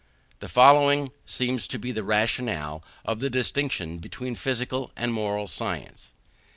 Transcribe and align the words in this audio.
The 0.39 0.47
following 0.49 1.11
seems 1.27 1.67
to 1.67 1.77
be 1.77 1.91
the 1.91 2.03
rationale 2.03 2.83
of 3.05 3.19
the 3.19 3.29
distinction 3.29 3.99
between 3.99 4.33
physical 4.33 4.91
and 4.95 5.13
moral 5.13 5.47
science. 5.47 6.09